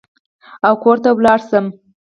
او 0.67 0.73
کور 0.83 0.97
ته 1.03 1.09
ولاړ 1.17 1.39
شم. 1.49 1.65